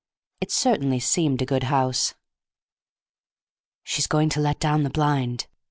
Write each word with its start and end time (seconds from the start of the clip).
It 0.39 0.49
certainly 0.51 0.99
seemed 0.99 1.43
a 1.43 1.45
good 1.45 1.61
house. 1.65 2.15
"She's 3.83 4.07
going 4.07 4.29
to 4.29 4.39
let 4.39 4.59
down 4.59 4.81
the 4.81 4.89
blind!" 4.89 5.45